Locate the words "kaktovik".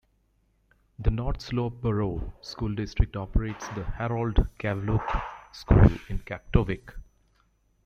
6.25-6.91